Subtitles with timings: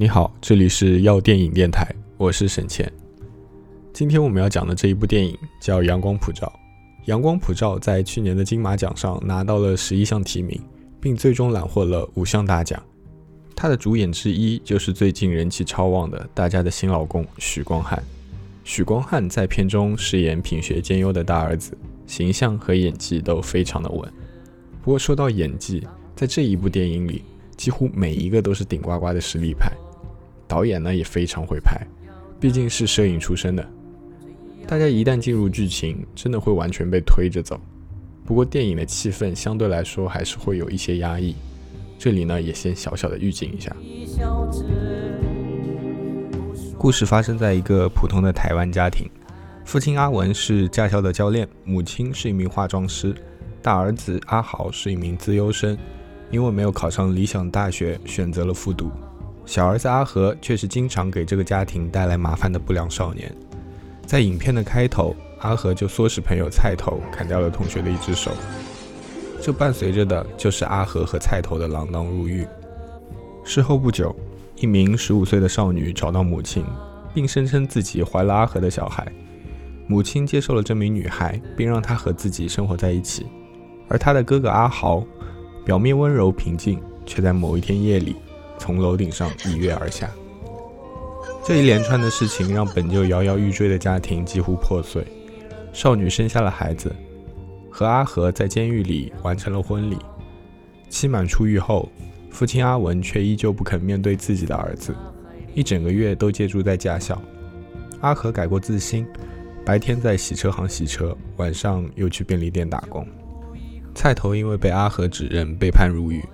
[0.00, 1.84] 你好，这里是要电影电台，
[2.16, 2.88] 我是沈倩。
[3.92, 6.46] 今天我们要讲的这一部电影叫《阳光普照》。
[7.10, 10.56] 《阳光普照》在去年的金马奖上拿到了十一项提名，
[11.00, 12.80] 并最终揽获了五项大奖。
[13.56, 18.00] 他的主演之一就是最近人气超旺的大家的新老公许光汉。
[18.62, 24.08] 许光汉在片中饰演品学兼优的大儿子，形象和演技都非常的稳。
[24.80, 25.84] 不过说到演技，
[26.14, 27.24] 在这一部电影里，
[27.56, 29.72] 几乎每一个都是顶呱呱的实力派。
[30.48, 31.78] 导演呢也非常会拍，
[32.40, 33.64] 毕竟是摄影出身的。
[34.66, 37.60] 大家一旦进入剧情，真的会完全被推着走。
[38.24, 41.36] 不过电影的气氛相对来说还是会有一些压抑。
[41.98, 43.74] 这里呢也先小小的预警一下。
[46.76, 49.08] 故事发生在一个普通的台湾家庭，
[49.64, 53.14] 父亲阿文是驾校的教练，母亲是一名化妆师，
[53.60, 55.76] 大儿子阿豪是一名资优生，
[56.30, 58.90] 因为没有考上理想大学，选择了复读。
[59.48, 63.34] 小儿子阿和却是经常给这个家庭带来麻烦的不良少年。
[64.04, 68.30] 在影片的开头，阿和就唆使朋友菜头砍掉了同学的一只手。
[69.40, 72.46] 这伴随着的就是阿和和菜头的锒铛入狱。
[73.42, 74.14] 事后不久，
[74.56, 76.62] 一名十五岁的少女找到母亲，
[77.14, 79.10] 并声称自己怀了阿和的小孩。
[79.86, 83.24] 母亲接受了这名女孩，并让她和自己生活在一起。
[83.88, 85.02] 而她的哥哥阿豪，
[85.64, 88.14] 表面温柔平静，却在某一天夜里。
[88.58, 90.10] 从楼顶上一跃而下，
[91.44, 95.02] 这一连串的事情让本就摇摇欲坠的家庭几乎破碎。
[95.72, 96.94] 少女生下了孩子，
[97.70, 99.96] 和阿和在监狱里完成了婚礼。
[100.88, 101.88] 期满出狱后，
[102.30, 104.94] 父亲阿文却依旧不肯面对自己的儿子，
[105.54, 107.20] 一整个月都借住在驾校。
[108.00, 109.06] 阿和改过自新，
[109.64, 113.06] 白天在洗车行洗车，晚上又去便利店打工。
[113.94, 116.24] 菜头因为被阿和指认，被判入狱。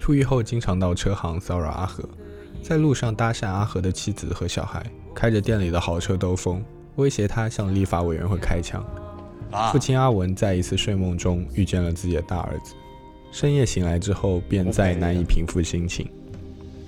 [0.00, 2.02] 出狱后，经常到车行骚扰阿和，
[2.62, 4.82] 在路上搭讪阿和的妻子和小孩，
[5.14, 6.64] 开着店里的豪车兜风，
[6.96, 8.82] 威胁他向立法委员会开枪。
[9.70, 12.74] 父亲阿文在一次睡梦中遇见了自己的大儿子，
[13.30, 16.08] 深夜醒来之后，便再难以平复心情。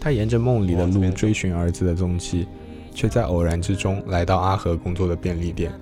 [0.00, 2.46] 他沿着梦里的路追寻儿子的踪迹，
[2.94, 5.72] 却在偶然之中来到阿和工作的便利店。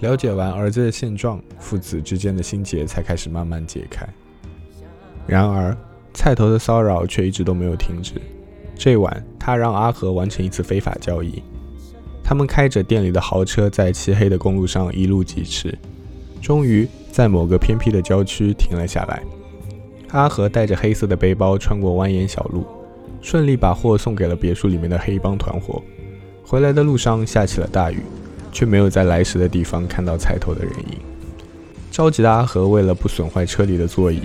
[0.00, 4.06] 了解完儿子的现状，父子之间的心结才开始慢慢解开。
[5.26, 5.76] 然而，
[6.14, 8.14] 菜头的骚扰却一直都没有停止。
[8.76, 11.42] 这晚，他让阿和完成一次非法交易。
[12.22, 15.76] 他们开着店里的豪车，在漆黑的公路上一路疾驰，
[16.40, 19.22] 终于在某个偏僻的郊区停了下来。
[20.08, 22.64] 阿和带着黑色的背包穿过蜿蜒小路，
[23.20, 25.82] 顺利把货送给了别墅里面的黑帮团伙。
[26.44, 27.98] 回来的路上下起了大雨，
[28.52, 30.98] 却没有在来时的地方看到菜头的人影。
[31.90, 34.22] 着急的阿和为了不损坏车里的座椅。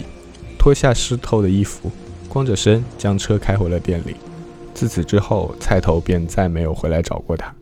[0.59, 1.89] 脱下湿透的衣服，
[2.27, 4.17] 光着身将车开回了店里。
[4.73, 7.55] 自此之后，菜头便再没有回来找过他。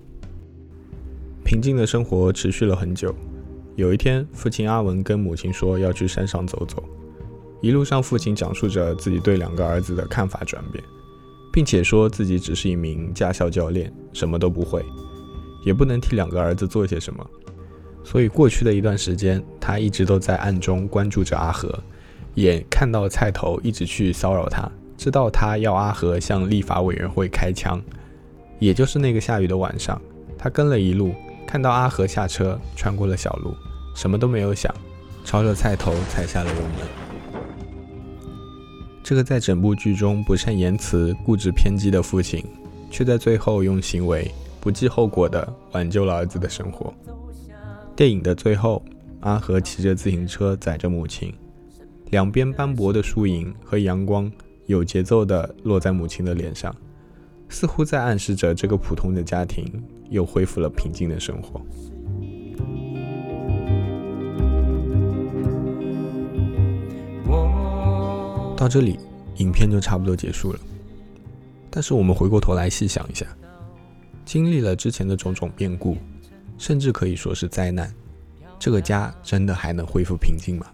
[1.45, 3.15] 平静的生活持续了很久。
[3.75, 6.83] 有一天，父亲阿文跟母亲说要去山上走走。
[7.61, 10.83] 一路上，父亲讲述着自己对两个儿子的看法转变，
[11.53, 14.83] 并且说自己只是一名驾校教练，什么都不会，
[15.63, 17.23] 也不能替两个儿子做些什么。
[18.03, 21.71] 所以，过去的一段时间，他一直都在暗中关注着阿和。
[22.37, 27.81] 也看到菜头一直去骚扰他，知道他要阿和向立法委员会开枪。
[28.59, 29.99] 也就是那个下雨的晚上，
[30.37, 31.15] 他跟了一路，
[31.47, 33.55] 看到阿和下车，穿过了小路，
[33.95, 34.71] 什么都没有想，
[35.25, 36.87] 朝着菜头踩下了油门。
[39.01, 42.45] 这个在整部剧中不善言辞、固执偏激的父亲，
[42.91, 44.29] 却在最后用行为
[44.61, 46.93] 不计后果地挽救了儿子的生活。
[47.95, 48.85] 电影的最后，
[49.21, 51.33] 阿和骑着自行车载着母亲。
[52.09, 54.31] 两边斑驳的树影和阳光
[54.65, 56.73] 有节奏地落在母亲的脸上，
[57.49, 59.65] 似乎在暗示着这个普通的家庭
[60.09, 61.61] 又恢复了平静的生活。
[68.55, 68.97] 到这里，
[69.35, 70.59] 影片就差不多结束了。
[71.69, 73.25] 但是我们回过头来细想一下，
[74.25, 75.95] 经历了之前的种种变故，
[76.57, 77.93] 甚至可以说是灾难，
[78.57, 80.67] 这个家真的还能恢复平静吗？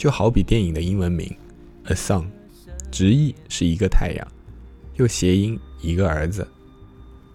[0.00, 1.28] 就好比电影的英文名
[1.92, 2.22] 《A Son》，
[2.90, 4.26] 直译是一个太阳，
[4.94, 6.48] 又谐音一个儿子。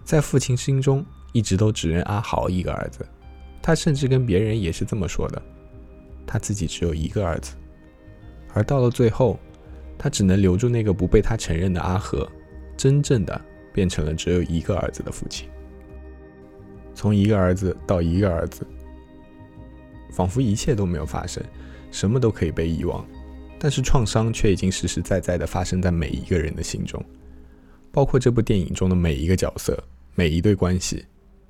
[0.04, 3.06] 在父亲心中，一直都只认阿豪一个儿子，
[3.62, 5.40] 他甚至跟别人也是这么说的。
[6.26, 7.54] 他自己只有一个儿子，
[8.52, 9.38] 而到了最后，
[9.96, 12.28] 他只能留住那个不被他承认的阿和，
[12.76, 13.40] 真正的
[13.72, 15.48] 变成了只有一个儿子的父亲。
[16.96, 18.66] 从一个儿子到一个儿子，
[20.10, 21.40] 仿佛一切都没有发生。
[21.90, 23.06] 什么都可以被遗忘，
[23.58, 27.02] 但是创伤却已经实实在在地发生在每一个人的心中。
[27.92, 29.82] 包括这部电影中的每一个角色、
[30.14, 31.04] 每一对关系，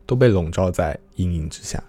[0.07, 1.83] 都被笼罩在阴影之下。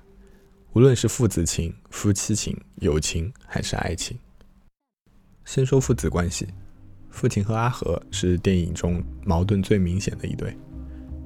[0.73, 4.17] 无论是父子情、夫妻情、友情，还是爱情。
[5.45, 6.47] 先说父子关系，
[7.09, 10.55] 父亲和阿和是电影中矛盾最明显的一对，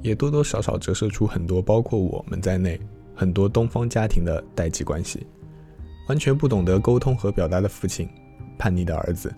[0.02, 2.80] 也多多少少折射出很多包括我们在内
[3.16, 5.26] 很多东方家庭的代际关系。
[6.08, 8.08] 完全不懂得沟通和表达的父亲，
[8.58, 9.34] 叛逆的儿子，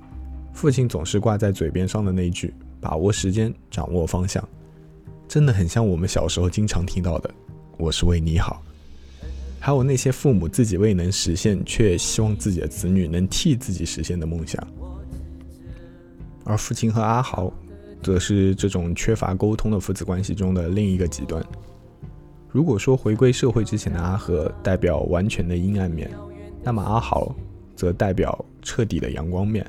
[0.54, 4.48] 父亲总是挂在嘴边上的那句“把握时间，掌握方向”，
[5.28, 7.34] 真的很像我们小时候经常听到的
[7.78, 8.62] “我是为你好”。
[9.60, 14.62] 还有那些父母自己未能实现，却希望自己的子女能替自己实现的梦想，
[16.44, 17.50] 而父亲和阿豪，
[18.02, 21.42] 则是这种缺乏沟通的父子关系中的另一个极端。
[22.50, 26.12] 如果说回归社会之前的阿和代表完全的阴暗面，
[26.64, 27.36] 那么阿豪
[27.76, 29.66] 则代表彻底的阳光面。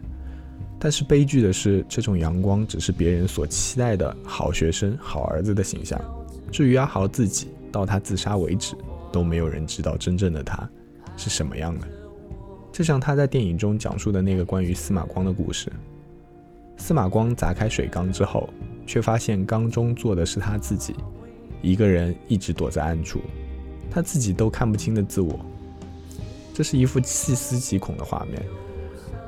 [0.78, 6.00] 但是悲剧的是，这种阳光只是别人所期待的好学生、好儿子的形象。
[6.52, 8.76] 至于阿豪自己，到他自杀为止。
[9.12, 10.68] 都没有人知道真正的他
[11.16, 11.86] 是什么样的，
[12.72, 15.72] 就像他在电影中讲述的那个关于司马光的故事。
[16.76, 18.50] 司马光砸开水缸之后，
[18.84, 20.96] 却发现缸中坐的是他自己，
[21.62, 23.20] 一个人一直躲在暗处，
[23.88, 25.38] 他自己都看不清的自我。
[26.54, 28.42] 这是一幅细思极恐的画面。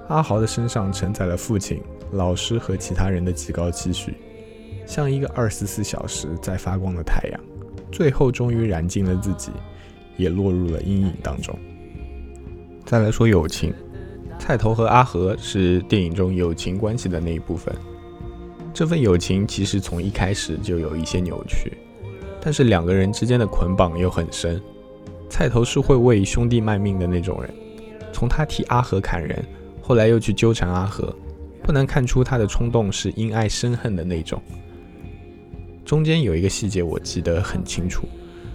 [0.09, 1.83] 阿豪的身上承载了父亲、
[2.13, 4.15] 老师和其他人的极高期许，
[4.87, 7.41] 像一个二十四小时在发光的太阳，
[7.93, 9.51] 最后终于燃尽了自己。
[10.19, 11.55] 也落入了阴影当中。
[12.87, 13.75] 再来说友情，
[14.39, 17.71] 菜头和阿和是电影中友情关系的那一部分。
[18.73, 21.71] 这份友情其实从一开始就有一些扭曲，
[22.41, 24.59] 但是两个人之间的捆绑又很深。
[25.37, 27.51] 菜头是会为兄弟卖命的那种人，
[28.11, 29.45] 从他替阿和砍人，
[29.83, 31.15] 后来又去纠缠阿和，
[31.63, 34.41] 不难看出他的冲动是因爱生恨的那种。
[35.85, 38.09] 中间有一个细节我记得很清楚。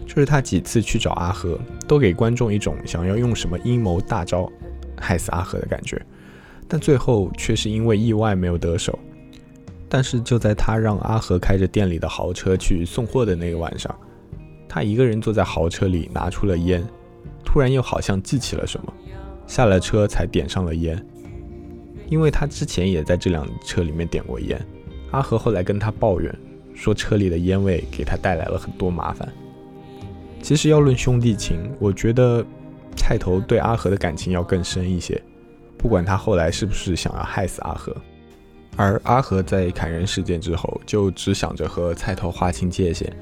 [0.07, 1.56] 就是他几次去找阿和，
[1.88, 4.51] 都给观众一种想要用什么阴谋大招
[5.00, 6.04] 害死阿和的感觉，
[6.68, 8.98] 但最后却是因为意外没有得手。
[9.88, 13.95] 但是就在他让阿和开着店里的豪车去送货的那个晚上，
[14.73, 16.81] 他一个人坐在豪车里拿出了烟，
[17.44, 18.94] 突然又好像记起了什么，
[19.45, 21.06] 下了车才点上了烟，
[22.07, 24.57] 因为他之前也在这辆车里面点过烟。
[25.12, 26.33] 阿和后来跟他抱怨
[26.73, 29.27] 说，车里的烟味给他带来了很多麻烦。
[30.41, 32.41] 其实要论兄弟情，我觉得
[32.95, 35.21] 菜头对阿和的感情要更深一些。
[35.77, 37.94] 不管他后来是不是想要害死阿和，
[38.77, 43.13] 而阿和在砍人事件之后，就只想着和菜头划清界限，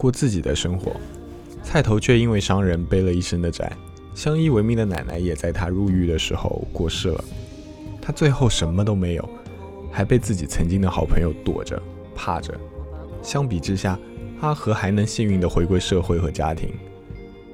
[0.00, 0.92] 过自己的生活。
[1.62, 3.70] 菜头却因为伤人背了一身的债，
[4.14, 7.22] 相依为命的奶奶也在他入狱的时候过世了。
[8.00, 9.28] 他最后什么都没有，
[9.92, 11.80] 还被自己曾经的好朋友躲着、
[12.14, 12.58] 怕着。
[13.22, 13.98] 相比之下，
[14.40, 16.70] 阿和还能幸运地回归社会和家庭，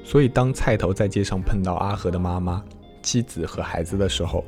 [0.04, 2.64] 所以当菜头在街上碰到阿和的妈妈、
[3.02, 4.44] 妻子和孩子的时候，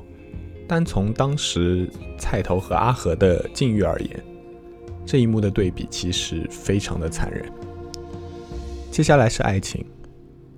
[0.69, 4.25] 单从当时菜头和阿和的境遇而言，
[5.05, 7.45] 这一幕的对比其实非常的残忍。
[8.99, 9.87] 接下来是爱情，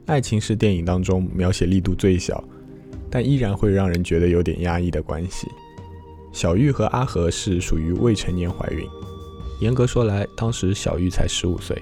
[0.07, 2.43] 爱情是电影当中描写力度最小，
[3.11, 5.47] 但依然会让人觉得有点压抑的关系。
[6.33, 8.89] 小玉和阿和是属于未成年怀孕。
[9.61, 11.77] 严格说来，当时小玉才十五岁，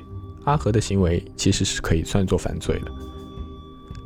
[0.47, 2.91] 阿和的行为其实是可以算作犯罪的。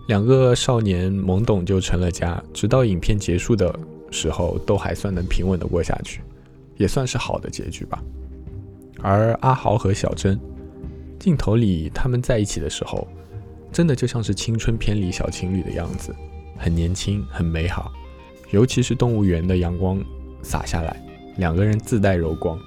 [0.09, 3.75] 两个少年懵懂就成了家，直到影片结束的
[4.11, 6.21] 时候，都还算能平稳的过下去，
[6.77, 7.99] 也算是好的结局吧。
[9.01, 10.39] 而阿豪和小珍，
[11.23, 13.07] 镜头里他们在一起的时候，
[13.71, 16.13] 真的就像是青春片里小情侣的样子，
[16.59, 17.93] 很年轻，很美好。
[18.51, 20.03] 尤其是动物园的阳光
[20.43, 21.01] 洒下来，
[21.37, 22.59] 两个人自带柔光。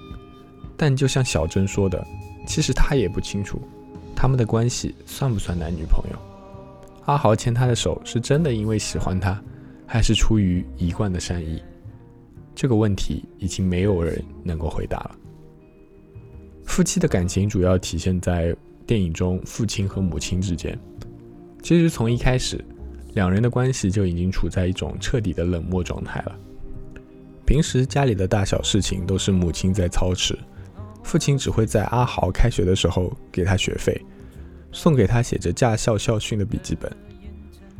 [0.78, 2.02] 但就像小珍说的，
[2.48, 3.60] 其实他也不清楚，
[4.16, 6.18] 他们的关系算不算男女朋友。
[7.08, 9.38] 阿豪牵她的手是真的因为喜欢她，
[9.86, 11.62] 还是出于一贯的善意？
[12.56, 15.16] 这个问题已经没有人能够回答了。
[16.76, 18.54] 夫妻的感情主要体现在
[18.86, 20.78] 电影中父亲和母亲之间。
[21.64, 22.62] 其实从一开始，
[23.14, 26.38] 两人的关系就已经处在一种彻底的冷漠状态了。
[27.46, 30.38] 平时家里的大小事情都是母亲在操持。
[31.02, 33.98] 父亲只会在阿豪开学的时候给他学费，
[34.74, 36.92] 送给他写着驾校校训的笔记本。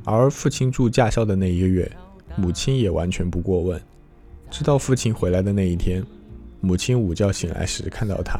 [0.06, 1.92] 而父亲住驾校的那一个月，
[2.38, 3.82] 母亲也完全不过问。
[4.50, 6.02] 直到父亲回来的那一天，
[6.62, 8.40] 母亲午觉醒来时看到他，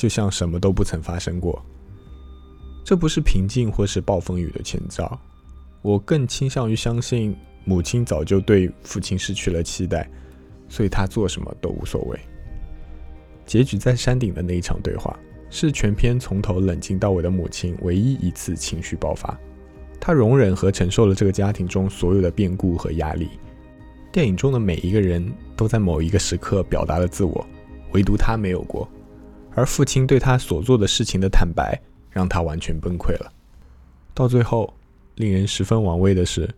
[0.00, 1.62] 就像什么都不曾发生过。
[2.82, 5.20] 这不是平静或是暴风雨的前兆，
[5.82, 10.10] 我更倾向于相信母亲早就对父亲失去了期待，
[10.70, 12.18] 所以他做什么都无所谓。
[13.44, 15.14] 结局在山顶的那一场对话，
[15.50, 19.38] 是全片从头冷静到尾的母亲唯一一次情绪爆发。
[20.00, 23.28] 她容忍和承受了这个家庭中所有的变故和压力。
[24.10, 27.46] 电影中的每一个人都在某一个时刻表达了自我，
[27.92, 28.88] 唯独他没有过。
[29.54, 31.80] 而父亲对他所做的事情的坦白，
[32.10, 33.32] 让他完全崩溃了。
[34.14, 34.72] 到最后，
[35.16, 36.48] 令人十分玩味的是，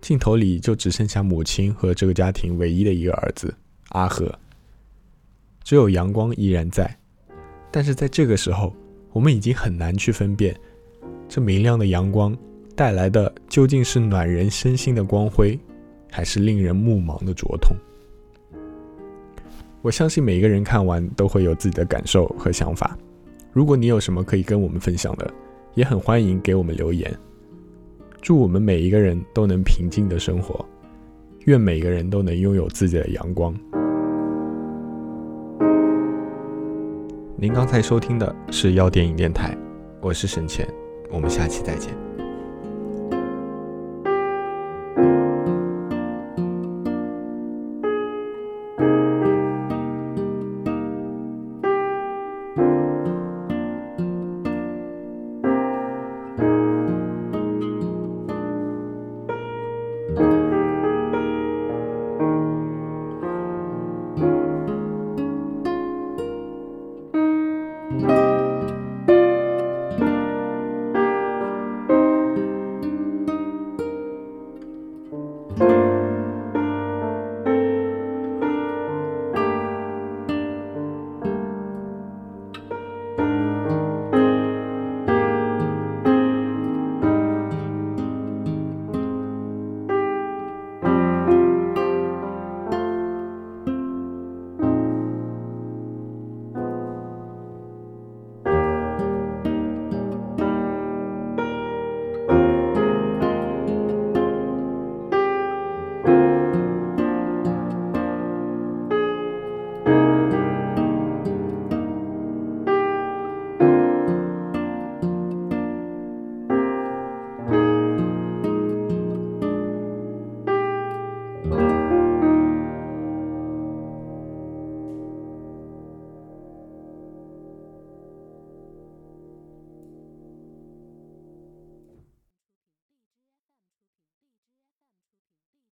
[0.00, 3.54] 镜头里就只剩下母亲和这个家庭唯一的一个儿子
[3.90, 4.32] 阿和，
[5.62, 6.94] 只有阳光依然在。
[7.70, 8.74] 但是在这个时候，
[9.12, 10.54] 我们已经很难去分辨，
[11.28, 12.36] 这明亮的阳光
[12.76, 15.58] 带来的究竟是暖人身心的光辉，
[16.10, 17.76] 还是令人目盲的灼痛。
[19.84, 22.96] 我相信每一个人看完都会有自己的感受和想法。
[23.52, 25.30] 如果你有什么可以跟我们分享的，
[25.74, 27.14] 也很欢迎给我们留言。
[28.22, 30.64] 祝我们每一个人都能平静的生活，
[31.40, 33.54] 愿每个人都能拥有自己的阳光。
[37.36, 39.54] 您刚才收听的是要电影电台，
[40.00, 40.66] 我是沈倩，
[41.10, 42.03] 我们下期再见。